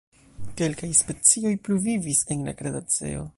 [0.61, 3.29] Kelkaj specioj pluvivis en la Kretaceo.